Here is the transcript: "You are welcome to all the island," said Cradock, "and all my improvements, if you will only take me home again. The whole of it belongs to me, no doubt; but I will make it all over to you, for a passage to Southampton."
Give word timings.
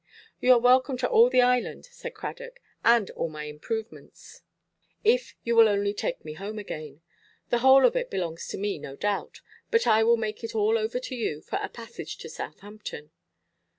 "You 0.39 0.53
are 0.53 0.59
welcome 0.59 0.97
to 0.97 1.07
all 1.07 1.29
the 1.29 1.43
island," 1.43 1.85
said 1.85 2.15
Cradock, 2.15 2.59
"and 2.83 3.11
all 3.11 3.29
my 3.29 3.43
improvements, 3.43 4.41
if 5.03 5.35
you 5.43 5.55
will 5.55 5.69
only 5.69 5.93
take 5.93 6.25
me 6.25 6.33
home 6.33 6.57
again. 6.57 7.03
The 7.51 7.59
whole 7.59 7.85
of 7.85 7.95
it 7.95 8.09
belongs 8.09 8.47
to 8.47 8.57
me, 8.57 8.79
no 8.79 8.95
doubt; 8.95 9.41
but 9.69 9.85
I 9.85 10.03
will 10.03 10.17
make 10.17 10.43
it 10.43 10.55
all 10.55 10.75
over 10.79 10.99
to 10.99 11.15
you, 11.15 11.39
for 11.43 11.59
a 11.61 11.69
passage 11.69 12.17
to 12.17 12.29
Southampton." 12.29 13.11